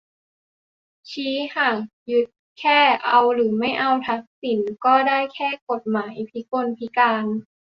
[1.09, 2.27] ชี้หากยึด
[2.59, 7.25] แค่ เอาหรือไม่เอาทักษิณ ก็ได้แค่กฎหมายพิกลพิการ